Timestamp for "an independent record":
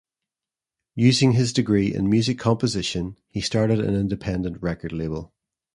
3.79-4.91